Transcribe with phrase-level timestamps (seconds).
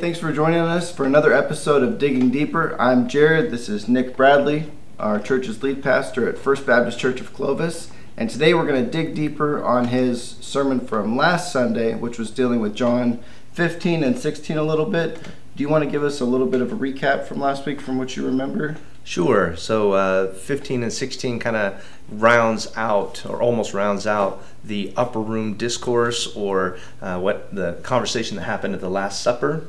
[0.00, 2.76] Thanks for joining us for another episode of Digging Deeper.
[2.78, 3.50] I'm Jared.
[3.50, 7.90] This is Nick Bradley, our church's lead pastor at First Baptist Church of Clovis.
[8.14, 12.30] And today we're going to dig deeper on his sermon from last Sunday, which was
[12.30, 13.20] dealing with John
[13.52, 15.18] 15 and 16 a little bit.
[15.56, 17.80] Do you want to give us a little bit of a recap from last week
[17.80, 18.76] from what you remember?
[19.02, 19.56] Sure.
[19.56, 25.20] So uh, 15 and 16 kind of rounds out, or almost rounds out, the upper
[25.20, 29.66] room discourse, or uh, what the conversation that happened at the Last Supper,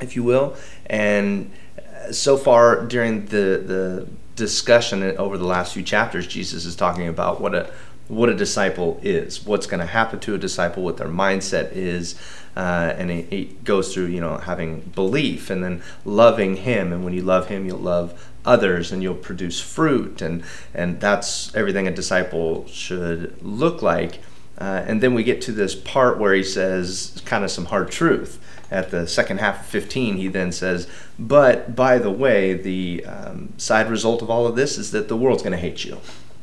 [0.00, 0.56] if you will.
[0.86, 6.76] And uh, so far during the the discussion over the last few chapters, Jesus is
[6.76, 7.70] talking about what a
[8.08, 12.14] what a disciple is, what's going to happen to a disciple, what their mindset is,
[12.56, 17.04] uh, and he, he, goes through, you know, having belief and then loving Him, and
[17.04, 20.42] when you love Him, you'll love others, and you'll produce fruit, and
[20.74, 24.20] and that's everything a disciple should look like.
[24.58, 27.90] Uh, and then we get to this part where he says kind of some hard
[27.90, 28.44] truth.
[28.70, 33.54] At the second half of 15, he then says, But by the way, the um,
[33.56, 35.98] side result of all of this is that the world's going to hate you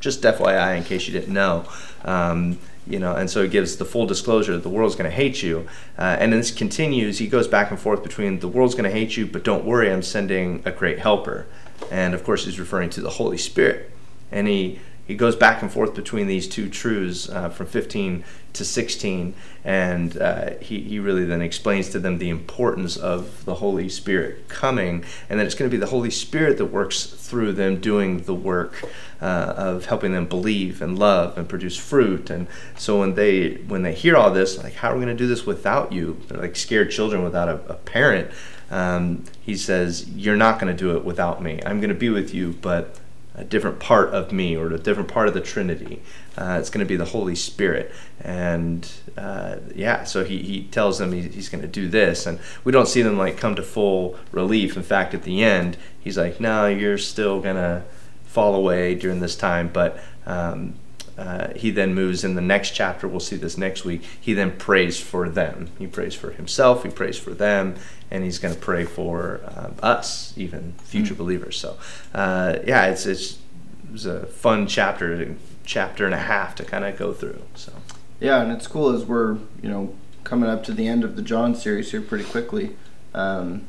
[0.05, 1.65] just FYI, in case you didn't know.
[2.03, 5.15] Um, you know, and so it gives the full disclosure that the world's going to
[5.15, 5.67] hate you.
[5.97, 7.17] Uh, and this continues.
[7.17, 9.91] He goes back and forth between the world's going to hate you, but don't worry,
[9.91, 11.47] I'm sending a great helper.
[11.89, 13.91] And of course, he's referring to the Holy Spirit.
[14.31, 18.65] And he he goes back and forth between these two truths uh, from 15 to
[18.65, 23.89] 16 and uh, he, he really then explains to them the importance of the holy
[23.89, 27.79] spirit coming and that it's going to be the holy spirit that works through them
[27.79, 28.83] doing the work
[29.21, 32.29] uh, of helping them believe and love and produce fruit.
[32.29, 32.47] And
[32.77, 35.27] so when they when they hear all this like how are we going to do
[35.27, 36.21] this without you?
[36.27, 38.31] They're like scared children without a, a parent.
[38.71, 41.61] Um, he says you're not going to do it without me.
[41.65, 42.97] I'm going to be with you but
[43.37, 46.01] a different part of me or a different part of the Trinity.
[46.37, 47.91] Uh, it's going to be the Holy Spirit.
[48.21, 52.25] And uh, yeah, so he, he tells them he, he's going to do this.
[52.25, 54.77] And we don't see them like come to full relief.
[54.77, 57.83] In fact, at the end, he's like, no, you're still going to
[58.25, 59.69] fall away during this time.
[59.71, 60.75] But um,
[61.17, 63.07] uh, he then moves in the next chapter.
[63.07, 64.03] We'll see this next week.
[64.19, 65.69] He then prays for them.
[65.79, 66.83] He prays for himself.
[66.83, 67.75] He prays for them,
[68.11, 71.23] and he's going to pray for uh, us, even future mm-hmm.
[71.23, 71.57] believers.
[71.57, 71.77] So,
[72.13, 73.39] uh, yeah, it's, it's
[73.85, 77.41] it was a fun chapter, chapter and a half to kind of go through.
[77.53, 77.71] So,
[78.19, 81.21] yeah, and it's cool as we're you know coming up to the end of the
[81.21, 82.75] John series here pretty quickly,
[83.13, 83.63] um,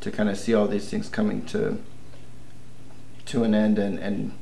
[0.00, 1.78] to kind of see all these things coming to
[3.26, 4.32] to an end and and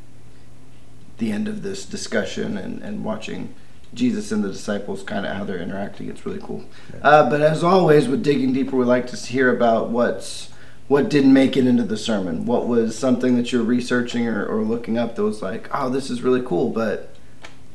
[1.23, 3.55] the end of this discussion and, and watching
[3.95, 6.09] Jesus and the disciples kind of how they're interacting.
[6.09, 6.65] It's really cool.
[7.01, 10.51] Uh, but as always, with digging deeper, we like to hear about what's
[10.89, 12.45] what didn't make it into the sermon.
[12.45, 16.11] What was something that you're researching or, or looking up that was like, oh, this
[16.11, 17.15] is really cool, but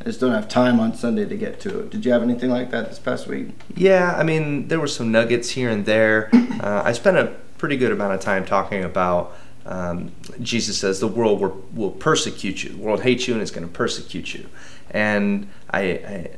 [0.02, 1.90] I just don't have time on Sunday to get to it.
[1.90, 3.52] Did you have anything like that this past week?
[3.76, 6.30] Yeah, I mean, there were some nuggets here and there.
[6.58, 9.38] Uh, I spent a pretty good amount of time talking about
[9.68, 12.72] um, Jesus says the world will, will, persecute you.
[12.72, 14.50] The world hates you and it's going to persecute you.
[14.92, 16.30] And I, I,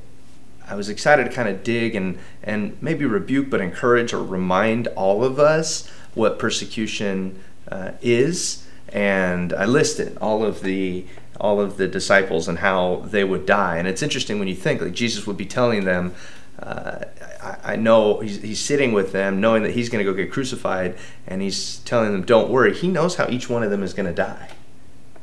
[0.67, 4.87] I was excited to kind of dig and, and maybe rebuke, but encourage or remind
[4.89, 7.39] all of us what persecution
[7.71, 8.67] uh, is.
[8.91, 11.05] And I listed all of the
[11.39, 13.77] all of the disciples and how they would die.
[13.77, 16.13] And it's interesting when you think like Jesus would be telling them,
[16.61, 17.05] uh,
[17.41, 20.31] I, I, know he's, he's sitting with them, knowing that he's going to go get
[20.31, 23.93] crucified, and he's telling them, "Don't worry." He knows how each one of them is
[23.93, 24.49] going to die,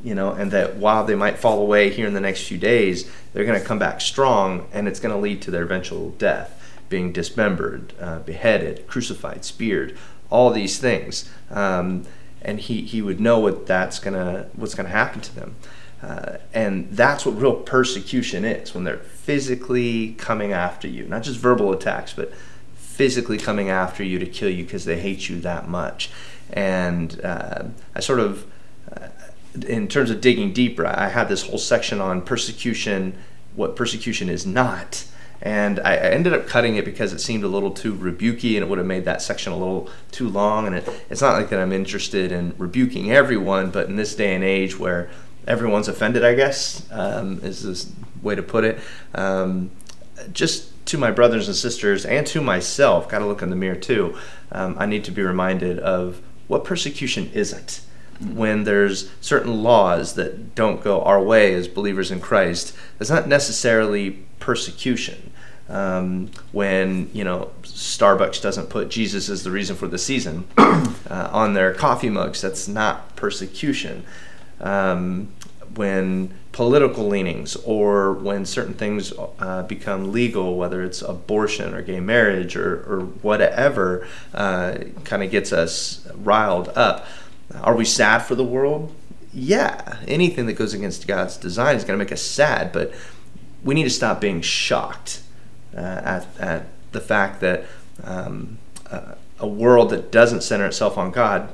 [0.03, 3.11] you know, and that while they might fall away here in the next few days,
[3.33, 6.59] they're going to come back strong, and it's going to lead to their eventual death,
[6.89, 9.97] being dismembered, uh, beheaded, crucified, speared,
[10.31, 11.31] all these things.
[11.51, 12.07] Um,
[12.43, 15.57] and he, he would know what that's gonna what's gonna happen to them.
[16.03, 21.41] Uh, and that's what real persecution is when they're physically coming after you, not just
[21.41, 22.33] verbal attacks, but
[22.77, 26.11] physically coming after you to kill you because they hate you that much.
[26.53, 27.65] And uh,
[27.97, 28.47] I sort of,
[28.97, 29.09] uh,
[29.67, 33.19] in terms of digging deeper, I had this whole section on persecution,
[33.57, 35.05] what persecution is not.
[35.43, 38.69] And I ended up cutting it because it seemed a little too rebuky and it
[38.69, 40.69] would have made that section a little too long.
[40.69, 44.37] And it, it's not like that I'm interested in rebuking everyone, but in this day
[44.37, 45.11] and age where
[45.49, 47.93] everyone's offended, I guess, um, is this
[48.27, 48.79] way to put it.
[49.15, 49.71] Um,
[50.33, 53.77] just to my brothers and sisters and to myself, got to look in the mirror
[53.77, 54.17] too.
[54.53, 57.81] Um, I need to be reminded of what persecution isn't.
[58.21, 63.29] When there's certain laws that don't go our way as believers in Christ, that's not
[63.29, 65.33] necessarily persecution.
[65.69, 70.87] Um, when you know Starbucks doesn't put Jesus as the reason for the season uh,
[71.11, 74.05] on their coffee mugs, that's not persecution.
[74.61, 75.33] Um,
[75.75, 82.01] when political leanings or when certain things uh, become legal, whether it's abortion or gay
[82.01, 84.75] marriage or, or whatever, uh,
[85.05, 87.07] kind of gets us riled up.
[87.61, 88.95] Are we sad for the world?
[89.35, 92.91] Yeah, anything that goes against God's design is going to make us sad, but
[93.63, 95.21] we need to stop being shocked
[95.77, 97.65] uh, at, at the fact that
[98.03, 98.57] um,
[99.39, 101.51] a world that doesn't center itself on God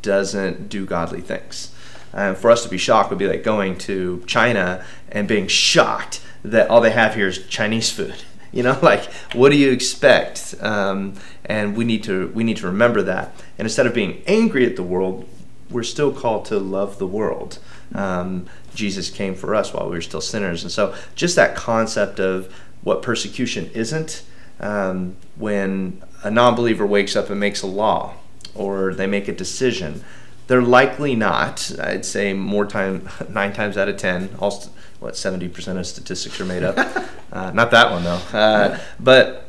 [0.00, 1.74] doesn't do godly things.
[2.12, 6.20] And for us to be shocked would be like going to China and being shocked
[6.44, 8.14] that all they have here is Chinese food.
[8.52, 10.56] You know, like what do you expect?
[10.60, 11.14] Um,
[11.44, 13.32] and we need to we need to remember that.
[13.56, 15.28] And instead of being angry at the world,
[15.70, 17.60] we're still called to love the world.
[17.94, 22.18] Um, Jesus came for us while we were still sinners, and so just that concept
[22.18, 22.52] of
[22.82, 24.24] what persecution isn't.
[24.58, 28.14] Um, when a non-believer wakes up and makes a law,
[28.54, 30.04] or they make a decision
[30.50, 31.70] they're likely not.
[31.78, 34.30] I'd say more time, nine times out of ten.
[34.40, 34.64] All
[34.98, 36.76] what seventy percent of statistics are made up.
[37.32, 38.20] uh, not that one though.
[38.32, 39.48] Uh, but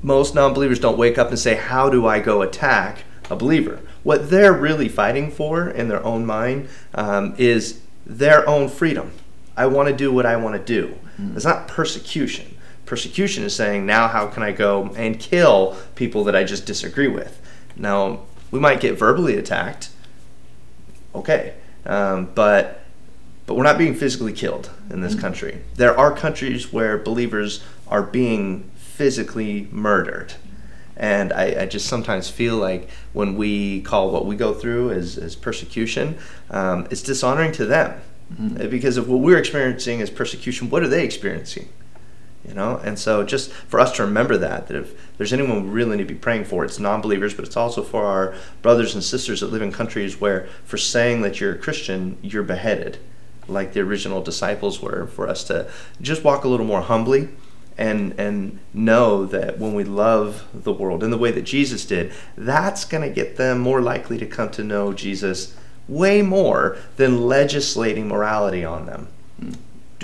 [0.00, 4.30] most non-believers don't wake up and say, "How do I go attack a believer?" What
[4.30, 9.10] they're really fighting for in their own mind um, is their own freedom.
[9.56, 10.96] I want to do what I want to do.
[11.20, 11.34] Mm.
[11.34, 12.56] It's not persecution.
[12.86, 17.08] Persecution is saying, now how can I go and kill people that I just disagree
[17.08, 17.40] with?
[17.76, 18.20] Now,
[18.54, 19.90] we might get verbally attacked.
[21.12, 21.54] Okay,
[21.86, 22.84] um, but
[23.46, 25.22] but we're not being physically killed in this mm-hmm.
[25.22, 25.58] country.
[25.74, 30.34] There are countries where believers are being physically murdered.
[30.96, 35.18] And I, I, just sometimes feel like when we call what we go through as,
[35.18, 36.16] as persecution,
[36.50, 38.00] um, it's dishonoring to them.
[38.32, 38.70] Mm-hmm.
[38.70, 41.68] Because of what we're experiencing as persecution, what are they experiencing?
[42.46, 45.70] You know and so just for us to remember that that if there's anyone we
[45.70, 49.02] really need to be praying for it's non-believers but it's also for our brothers and
[49.02, 52.98] sisters that live in countries where for saying that you're a christian you're beheaded
[53.48, 55.70] like the original disciples were for us to
[56.00, 57.28] just walk a little more humbly
[57.76, 62.12] and and know that when we love the world in the way that Jesus did
[62.36, 65.56] that's going to get them more likely to come to know Jesus
[65.88, 69.08] way more than legislating morality on them.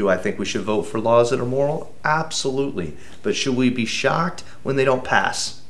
[0.01, 1.95] Do I think we should vote for laws that are moral?
[2.07, 2.97] Absolutely.
[3.23, 5.61] But should we be shocked when they don't pass?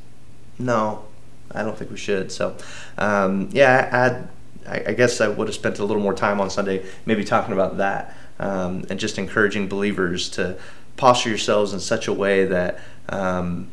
[0.57, 1.07] No,
[1.51, 2.31] I don't think we should.
[2.31, 2.57] So,
[2.97, 4.29] um, yeah,
[4.71, 7.53] i I guess I would have spent a little more time on Sunday maybe talking
[7.53, 10.57] about that um, and just encouraging believers to
[10.97, 12.79] posture yourselves in such a way that
[13.09, 13.69] um,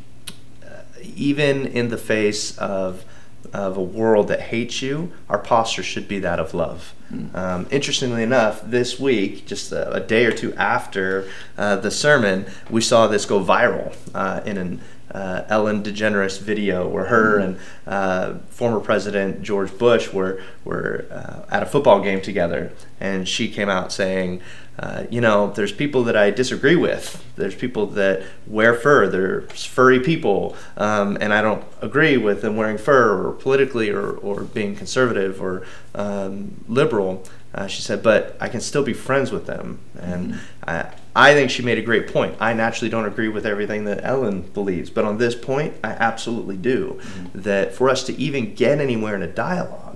[1.14, 3.04] even in the face of
[3.52, 6.94] of a world that hates you, our posture should be that of love.
[7.12, 7.34] Mm.
[7.34, 12.46] Um, interestingly enough, this week, just a, a day or two after uh, the sermon,
[12.68, 14.80] we saw this go viral uh, in an
[15.10, 17.44] uh, Ellen DeGeneres video where her mm.
[17.44, 23.26] and uh, former President George Bush were were uh, at a football game together, and
[23.26, 24.42] she came out saying,
[24.78, 27.24] uh, you know, there's people that I disagree with.
[27.36, 29.08] There's people that wear fur.
[29.08, 34.10] There's furry people, um, and I don't agree with them wearing fur or politically or,
[34.10, 37.24] or being conservative or um, liberal.
[37.54, 39.80] Uh, she said, but I can still be friends with them.
[39.98, 40.70] And mm-hmm.
[40.70, 42.36] I, I think she made a great point.
[42.38, 46.56] I naturally don't agree with everything that Ellen believes, but on this point, I absolutely
[46.56, 47.00] do.
[47.00, 47.40] Mm-hmm.
[47.40, 49.87] That for us to even get anywhere in a dialogue,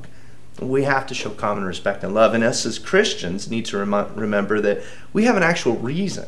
[0.60, 2.34] we have to show common respect and love.
[2.34, 4.82] And us as Christians need to rem- remember that
[5.12, 6.26] we have an actual reason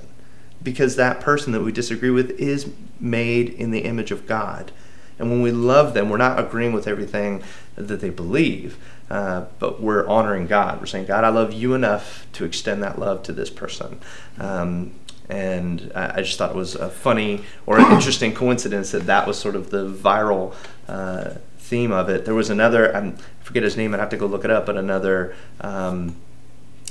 [0.63, 4.73] because that person that we disagree with is made in the image of God.
[5.19, 7.43] And when we love them, we're not agreeing with everything
[7.77, 8.79] that they believe,
[9.11, 10.81] uh, but we're honoring God.
[10.81, 14.01] We're saying, God, I love you enough to extend that love to this person.
[14.39, 14.93] Um,
[15.29, 19.39] and I, just thought it was a funny or an interesting coincidence that that was
[19.39, 20.55] sort of the viral
[20.87, 22.27] uh, theme of it.
[22.27, 24.77] There was another, I forget his name, I'd have to go look it up, but
[24.77, 26.17] another um,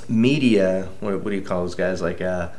[0.10, 2.02] media, what, what, do you call those guys?
[2.02, 2.50] Like, uh,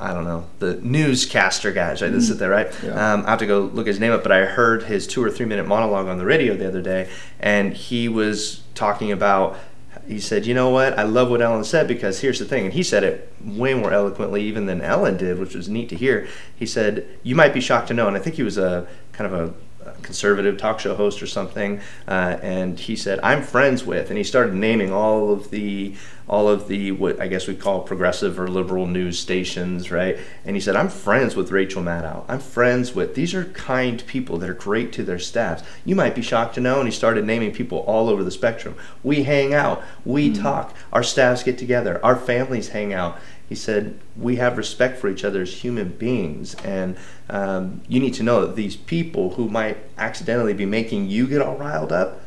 [0.00, 2.10] I don't know, the newscaster guys, right?
[2.10, 2.72] That sit there, right?
[2.82, 3.12] Yeah.
[3.12, 5.30] Um, I have to go look his name up, but I heard his two or
[5.30, 9.58] three minute monologue on the radio the other day, and he was talking about
[10.06, 10.98] he said, "You know what?
[10.98, 13.92] I love what Ellen said because here's the thing." And he said it way more
[13.92, 16.28] eloquently even than Ellen did, which was neat to hear.
[16.54, 19.30] He said, "You might be shocked to know," and I think he was a kind
[19.32, 19.54] of a
[20.02, 24.24] conservative talk show host or something, uh, and he said, "I'm friends with," and he
[24.24, 25.94] started naming all of the
[26.28, 30.18] all of the what I guess we call progressive or liberal news stations, right?
[30.44, 32.24] And he said, "I'm friends with Rachel Maddow.
[32.28, 35.62] I'm friends with these are kind people that are great to their staffs.
[35.84, 38.74] You might be shocked to know." And he started naming people all over the spectrum.
[39.02, 40.42] We hang out, we mm-hmm.
[40.42, 43.18] talk, our staffs get together, our families hang out,
[43.48, 46.54] he said, We have respect for each other as human beings.
[46.56, 46.96] And
[47.30, 51.40] um, you need to know that these people who might accidentally be making you get
[51.40, 52.20] all riled up,